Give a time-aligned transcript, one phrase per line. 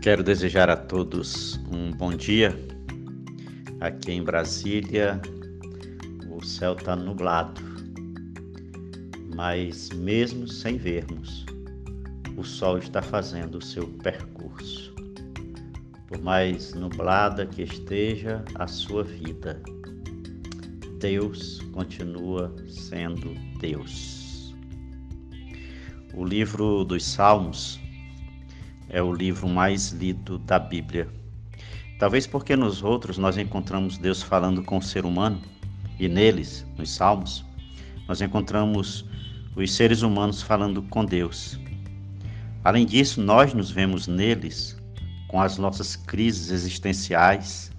[0.00, 2.58] Quero desejar a todos um bom dia.
[3.80, 5.20] Aqui em Brasília,
[6.30, 7.60] o céu está nublado,
[9.36, 11.44] mas mesmo sem vermos,
[12.34, 14.94] o sol está fazendo o seu percurso.
[16.08, 19.62] Por mais nublada que esteja a sua vida,
[20.98, 24.54] Deus continua sendo Deus.
[26.14, 27.78] O livro dos Salmos
[28.90, 31.08] é o livro mais lido da Bíblia.
[31.98, 35.40] Talvez porque nos outros nós encontramos Deus falando com o ser humano
[35.98, 37.44] e neles, nos Salmos,
[38.08, 39.04] nós encontramos
[39.54, 41.58] os seres humanos falando com Deus.
[42.64, 44.76] Além disso, nós nos vemos neles
[45.28, 47.70] com as nossas crises existenciais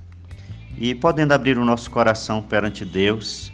[0.78, 3.52] e podendo abrir o nosso coração perante Deus,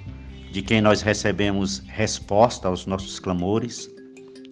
[0.51, 3.89] de quem nós recebemos resposta aos nossos clamores,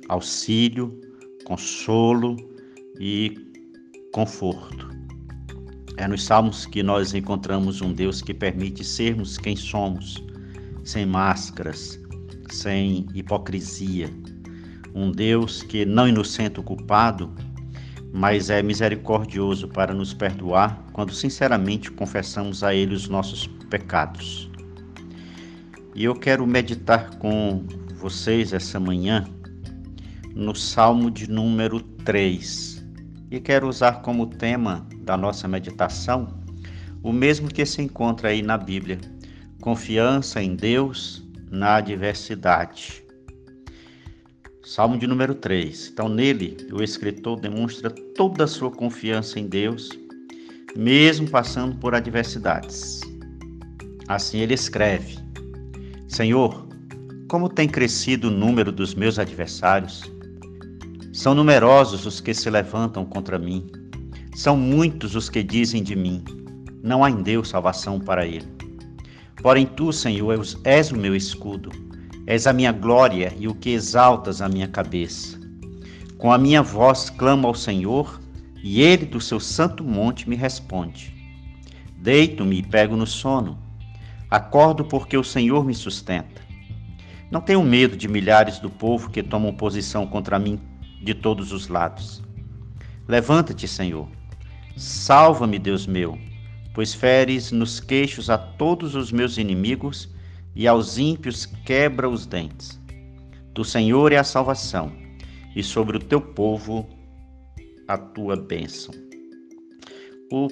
[0.09, 0.99] auxílio,
[1.45, 2.54] consolo
[2.99, 3.37] e
[4.11, 4.89] conforto.
[5.97, 10.21] É nos Salmos que nós encontramos um Deus que permite sermos quem somos,
[10.83, 11.99] sem máscaras,
[12.49, 14.09] sem hipocrisia.
[14.93, 17.33] Um Deus que não inocenta o culpado,
[18.13, 24.49] mas é misericordioso para nos perdoar quando sinceramente confessamos a Ele os nossos pecados.
[25.93, 27.65] E eu quero meditar com
[27.95, 29.25] vocês essa manhã
[30.33, 32.74] no Salmo de número 3
[33.35, 36.41] e quero usar como tema da nossa meditação
[37.03, 38.97] o mesmo que se encontra aí na Bíblia:
[39.59, 43.03] confiança em Deus na adversidade.
[44.63, 45.89] Salmo de número 3.
[45.93, 49.89] Então, nele, o escritor demonstra toda a sua confiança em Deus,
[50.75, 53.01] mesmo passando por adversidades.
[54.07, 55.17] Assim ele escreve:
[56.07, 56.67] Senhor,
[57.27, 60.14] como tem crescido o número dos meus adversários,
[61.15, 63.65] são numerosos os que se levantam contra mim.
[64.35, 66.21] São muitos os que dizem de mim:
[66.83, 68.45] Não há em Deus salvação para ele.
[69.41, 71.71] Porém, tu, Senhor, és o meu escudo,
[72.27, 75.39] és a minha glória e o que exaltas a minha cabeça.
[76.17, 78.19] Com a minha voz clamo ao Senhor,
[78.61, 81.15] e ele do seu santo monte me responde.
[81.97, 83.57] Deito-me e pego no sono.
[84.29, 86.41] Acordo porque o Senhor me sustenta.
[87.31, 90.59] Não tenho medo de milhares do povo que tomam posição contra mim
[91.01, 92.23] de todos os lados.
[93.07, 94.07] Levanta-te, Senhor.
[94.75, 96.17] Salva-me, Deus meu,
[96.73, 100.09] pois feres nos queixos a todos os meus inimigos
[100.55, 102.79] e aos ímpios quebra os dentes.
[103.53, 104.91] Do Senhor é a salvação,
[105.55, 106.87] e sobre o teu povo
[107.87, 108.93] a tua bênção.
[110.31, 110.49] O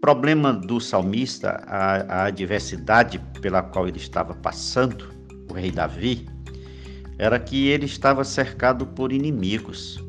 [0.00, 5.12] problema do salmista, a, a adversidade pela qual ele estava passando,
[5.50, 6.26] o rei Davi,
[7.18, 10.02] era que ele estava cercado por inimigos.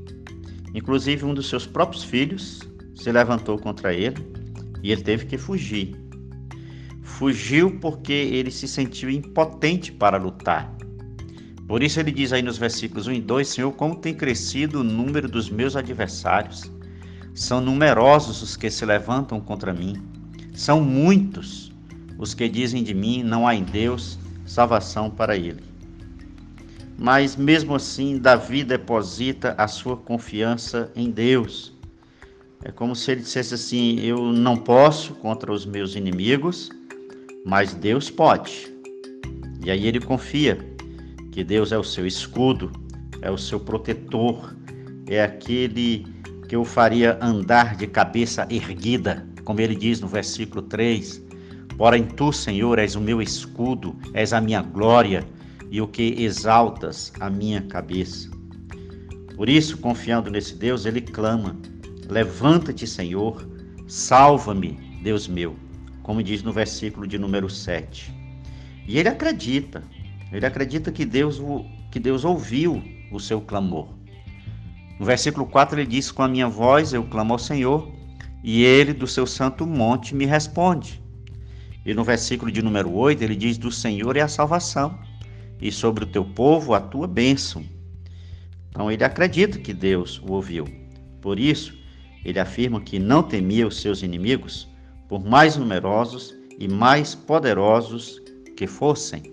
[0.74, 2.62] Inclusive, um dos seus próprios filhos
[2.96, 4.26] se levantou contra ele
[4.82, 5.96] e ele teve que fugir.
[7.02, 10.76] Fugiu porque ele se sentiu impotente para lutar.
[11.68, 14.84] Por isso ele diz aí nos versículos 1 e 2: Senhor, como tem crescido o
[14.84, 16.72] número dos meus adversários.
[17.34, 19.96] São numerosos os que se levantam contra mim.
[20.54, 21.72] São muitos
[22.18, 25.73] os que dizem de mim: não há em Deus salvação para ele.
[26.98, 31.74] Mas mesmo assim, Davi deposita a sua confiança em Deus.
[32.64, 36.70] É como se ele dissesse assim: Eu não posso contra os meus inimigos,
[37.46, 38.72] mas Deus pode.
[39.66, 40.58] E aí ele confia
[41.32, 42.72] que Deus é o seu escudo,
[43.22, 44.56] é o seu protetor,
[45.08, 46.06] é aquele
[46.48, 51.22] que o faria andar de cabeça erguida, como ele diz no versículo 3.
[51.78, 55.26] Porém, tu, Senhor, és o meu escudo, és a minha glória
[55.74, 58.30] e o que exaltas a minha cabeça.
[59.36, 61.58] Por isso, confiando nesse Deus, ele clama:
[62.08, 63.44] Levanta-te, Senhor,
[63.88, 65.56] salva-me, Deus meu,
[66.04, 68.14] como diz no versículo de número 7.
[68.88, 69.84] E ele acredita,
[70.32, 71.42] ele acredita que Deus,
[71.90, 72.80] que Deus ouviu
[73.12, 73.88] o seu clamor.
[75.00, 77.92] No versículo 4 ele diz: Com a minha voz eu clamo ao Senhor,
[78.44, 81.02] e ele do seu santo monte me responde.
[81.84, 85.00] E no versículo de número 8 ele diz: Do Senhor é a salvação
[85.64, 87.64] e sobre o teu povo a tua bênção.
[88.70, 90.66] Então ele acredita que Deus o ouviu.
[91.22, 91.74] Por isso,
[92.26, 94.68] ele afirma que não temia os seus inimigos,
[95.08, 98.22] por mais numerosos e mais poderosos
[98.58, 99.24] que fossem.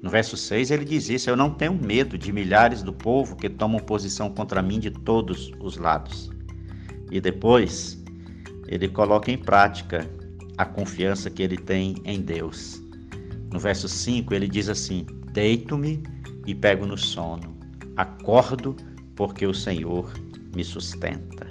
[0.00, 3.48] No verso 6 ele diz isso: Eu não tenho medo de milhares do povo que
[3.48, 6.30] tomam posição contra mim de todos os lados.
[7.10, 8.00] E depois
[8.68, 10.08] ele coloca em prática
[10.56, 12.80] a confiança que ele tem em Deus.
[13.52, 16.02] No verso 5 ele diz assim: Deito-me
[16.44, 17.56] e pego no sono.
[17.96, 18.74] Acordo
[19.14, 20.12] porque o Senhor
[20.54, 21.46] me sustenta.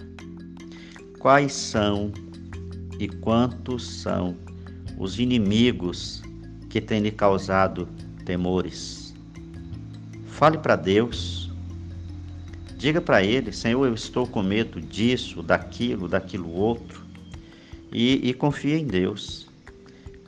[1.18, 2.12] quais são
[3.00, 4.38] e quantos são
[4.98, 6.22] os inimigos
[6.70, 7.88] que têm lhe causado
[8.26, 9.14] temores.
[10.28, 11.50] Fale para Deus.
[12.78, 17.06] Diga para Ele: Senhor, eu estou com medo disso, daquilo, daquilo outro.
[17.92, 19.48] E, e confie em Deus.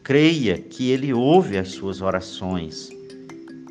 [0.03, 3.00] Creia que Ele ouve as suas orações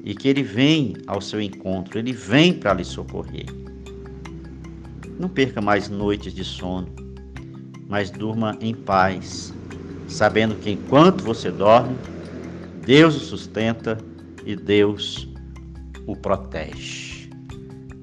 [0.05, 3.47] e que Ele vem ao seu encontro, Ele vem para lhe socorrer.
[5.19, 6.88] Não perca mais noites de sono,
[7.88, 9.52] mas durma em paz,
[10.08, 11.97] sabendo que enquanto você dorme,
[12.87, 13.99] Deus o sustenta
[14.47, 15.29] e Deus
[16.06, 17.29] o protege.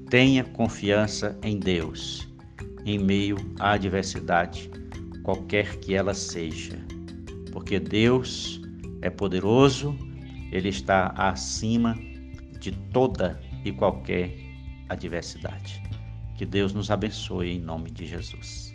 [0.08, 2.28] Tenha confiança em Deus
[2.84, 4.70] em meio à adversidade,
[5.22, 6.78] qualquer que ela seja,
[7.52, 8.62] porque Deus
[9.02, 9.94] é poderoso,
[10.50, 11.94] Ele está acima
[12.58, 14.34] de toda e qualquer
[14.88, 15.82] adversidade.
[16.36, 18.74] Que Deus nos abençoe em nome de Jesus.